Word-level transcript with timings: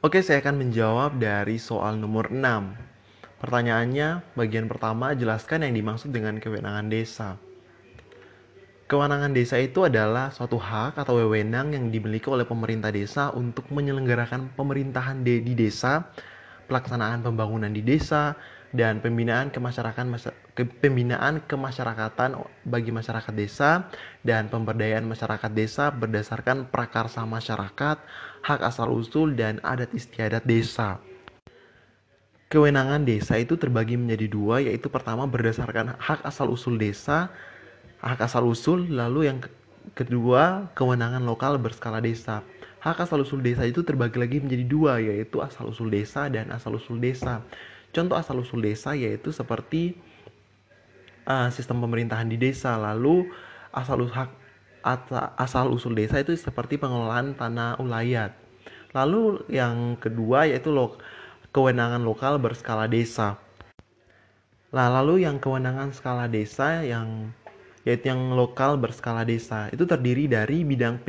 Oke, 0.00 0.24
saya 0.24 0.40
akan 0.40 0.64
menjawab 0.64 1.20
dari 1.20 1.60
soal 1.60 2.00
nomor 2.00 2.32
6. 2.32 2.72
Pertanyaannya, 3.36 4.32
bagian 4.32 4.64
pertama, 4.64 5.12
jelaskan 5.12 5.68
yang 5.68 5.76
dimaksud 5.76 6.08
dengan 6.08 6.40
kewenangan 6.40 6.88
desa. 6.88 7.36
Kewenangan 8.88 9.36
desa 9.36 9.60
itu 9.60 9.84
adalah 9.84 10.32
suatu 10.32 10.56
hak 10.56 10.96
atau 10.96 11.20
wewenang 11.20 11.76
yang 11.76 11.92
dimiliki 11.92 12.32
oleh 12.32 12.48
pemerintah 12.48 12.88
desa 12.88 13.28
untuk 13.36 13.68
menyelenggarakan 13.68 14.56
pemerintahan 14.56 15.20
di 15.20 15.52
desa, 15.52 16.08
pelaksanaan 16.64 17.20
pembangunan 17.20 17.68
di 17.68 17.84
desa, 17.84 18.40
dan 18.70 19.02
pembinaan 19.02 19.50
kemasyarakatan 19.50 20.14
pembinaan 20.78 21.42
kemasyarakatan 21.46 22.38
bagi 22.62 22.94
masyarakat 22.94 23.34
desa 23.34 23.90
dan 24.22 24.46
pemberdayaan 24.46 25.02
masyarakat 25.06 25.50
desa 25.50 25.90
berdasarkan 25.90 26.70
prakarsa 26.70 27.26
masyarakat 27.26 27.98
hak 28.40 28.60
asal-usul, 28.64 29.36
dan 29.36 29.60
adat 29.60 29.92
istiadat 29.92 30.44
desa. 30.48 31.00
Kewenangan 32.50 33.06
desa 33.06 33.38
itu 33.38 33.54
terbagi 33.54 33.94
menjadi 33.94 34.26
dua, 34.26 34.58
yaitu 34.58 34.90
pertama 34.90 35.22
berdasarkan 35.28 35.94
hak 36.00 36.26
asal-usul 36.26 36.80
desa, 36.80 37.30
hak 38.02 38.18
asal-usul, 38.26 38.90
lalu 38.90 39.30
yang 39.30 39.38
kedua 39.94 40.72
kewenangan 40.74 41.22
lokal 41.22 41.62
berskala 41.62 42.02
desa. 42.02 42.42
Hak 42.80 43.04
asal-usul 43.06 43.44
desa 43.44 43.68
itu 43.68 43.84
terbagi 43.84 44.16
lagi 44.18 44.36
menjadi 44.40 44.64
dua, 44.66 44.92
yaitu 44.98 45.38
asal-usul 45.44 45.92
desa 45.92 46.26
dan 46.32 46.48
asal-usul 46.50 46.96
desa. 46.98 47.44
Contoh 47.90 48.14
asal-usul 48.14 48.62
desa 48.62 48.94
yaitu 48.94 49.34
seperti 49.34 49.98
uh, 51.26 51.50
sistem 51.50 51.82
pemerintahan 51.82 52.30
di 52.30 52.38
desa, 52.38 52.78
lalu 52.78 53.26
asal-usul 53.74 54.14
hak 54.14 54.30
asal 55.36 55.68
usul 55.68 55.92
desa 55.92 56.24
itu 56.24 56.32
seperti 56.32 56.80
pengelolaan 56.80 57.36
tanah 57.36 57.76
ulayat. 57.76 58.32
Lalu 58.96 59.44
yang 59.52 60.00
kedua 60.00 60.48
yaitu 60.48 60.72
lo, 60.72 60.96
kewenangan 61.52 62.00
lokal 62.00 62.40
berskala 62.40 62.88
desa. 62.88 63.36
Nah, 64.70 64.86
lalu 64.86 65.26
yang 65.26 65.42
kewenangan 65.42 65.90
skala 65.90 66.30
desa 66.30 66.86
yang 66.86 67.34
yaitu 67.88 68.12
yang 68.12 68.36
lokal 68.36 68.76
berskala 68.76 69.24
desa 69.24 69.72
itu 69.72 69.88
terdiri 69.88 70.28
dari 70.28 70.62
bidang 70.68 71.00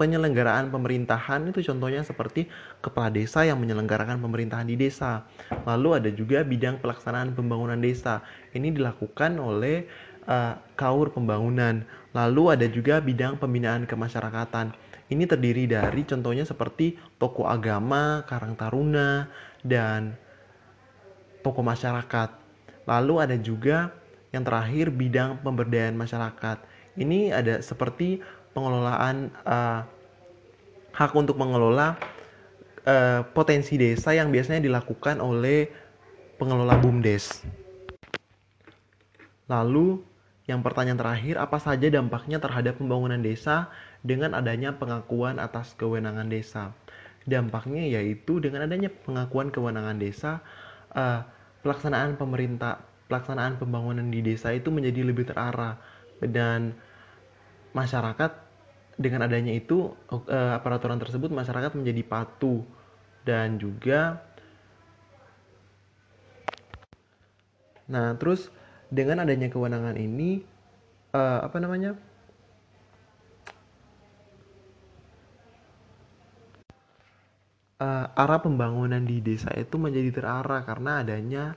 penyelenggaraan 0.00 0.72
pemerintahan 0.72 1.52
itu 1.52 1.60
contohnya 1.60 2.00
seperti 2.00 2.48
kepala 2.80 3.12
desa 3.12 3.44
yang 3.44 3.60
menyelenggarakan 3.60 4.16
pemerintahan 4.20 4.64
di 4.64 4.80
desa 4.80 5.28
lalu 5.68 6.00
ada 6.00 6.08
juga 6.08 6.40
bidang 6.40 6.80
pelaksanaan 6.80 7.36
pembangunan 7.36 7.76
desa 7.76 8.24
ini 8.56 8.72
dilakukan 8.72 9.36
oleh 9.36 9.84
uh, 10.30 10.54
kaur 10.78 11.14
pembangunan. 11.14 11.82
Lalu 12.14 12.58
ada 12.58 12.66
juga 12.66 12.98
bidang 13.02 13.38
pembinaan 13.38 13.86
kemasyarakatan. 13.86 14.74
Ini 15.10 15.26
terdiri 15.26 15.66
dari 15.66 16.06
contohnya 16.06 16.46
seperti 16.46 16.94
toko 17.18 17.46
agama, 17.46 18.22
karang 18.26 18.54
taruna, 18.54 19.26
dan 19.62 20.14
toko 21.42 21.62
masyarakat. 21.66 22.30
Lalu 22.86 23.14
ada 23.18 23.36
juga 23.38 23.90
yang 24.30 24.46
terakhir 24.46 24.94
bidang 24.94 25.42
pemberdayaan 25.42 25.98
masyarakat. 25.98 26.62
Ini 26.98 27.34
ada 27.34 27.62
seperti 27.62 28.22
pengelolaan 28.54 29.30
uh, 29.46 29.86
hak 30.94 31.12
untuk 31.14 31.38
mengelola 31.38 31.94
uh, 32.86 33.22
potensi 33.30 33.78
desa 33.78 34.14
yang 34.14 34.30
biasanya 34.34 34.66
dilakukan 34.66 35.22
oleh 35.22 35.70
pengelola 36.38 36.78
BUMDes. 36.78 37.44
Lalu 39.50 40.02
yang 40.50 40.66
pertanyaan 40.66 40.98
terakhir, 40.98 41.38
apa 41.38 41.62
saja 41.62 41.86
dampaknya 41.86 42.42
terhadap 42.42 42.82
pembangunan 42.82 43.22
desa 43.22 43.70
dengan 44.02 44.34
adanya 44.34 44.74
pengakuan 44.74 45.38
atas 45.38 45.78
kewenangan 45.78 46.26
desa? 46.26 46.74
Dampaknya 47.22 47.86
yaitu 47.86 48.42
dengan 48.42 48.66
adanya 48.66 48.90
pengakuan 48.90 49.54
kewenangan 49.54 50.02
desa, 50.02 50.42
uh, 50.90 51.22
pelaksanaan 51.62 52.18
pemerintah, 52.18 52.82
pelaksanaan 53.10 53.58
pembangunan 53.58 54.06
di 54.06 54.22
desa 54.22 54.54
itu 54.54 54.70
menjadi 54.70 55.02
lebih 55.02 55.26
terarah. 55.26 55.74
Dan 56.22 56.78
masyarakat 57.74 58.30
dengan 58.94 59.26
adanya 59.26 59.50
itu 59.50 59.90
uh, 60.12 60.58
peraturan 60.62 61.02
tersebut 61.02 61.32
masyarakat 61.32 61.72
menjadi 61.72 62.04
patuh 62.04 62.60
dan 63.24 63.56
juga 63.56 64.20
nah 67.90 68.14
terus 68.14 68.52
dengan 68.92 69.24
adanya 69.24 69.50
kewenangan 69.50 69.96
ini 69.98 70.44
uh, 71.14 71.40
apa 71.46 71.56
namanya? 71.62 71.94
Uh, 77.80 78.12
arah 78.12 78.44
pembangunan 78.44 79.00
di 79.00 79.24
desa 79.24 79.48
itu 79.56 79.80
menjadi 79.80 80.12
terarah 80.12 80.60
karena 80.68 81.00
adanya 81.00 81.56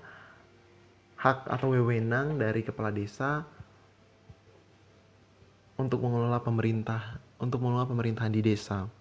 hak 1.23 1.47
atau 1.47 1.71
wewenang 1.71 2.35
dari 2.35 2.67
kepala 2.67 2.91
desa 2.91 3.47
untuk 5.79 6.03
mengelola 6.03 6.43
pemerintah 6.43 7.23
untuk 7.39 7.63
mengelola 7.63 7.87
pemerintahan 7.87 8.35
di 8.35 8.43
desa. 8.43 8.91